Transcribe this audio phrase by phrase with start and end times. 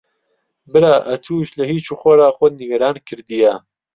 [0.71, 3.53] برا ئەتووش لە هیچ و خۆڕا خۆت نیگەران کردییە.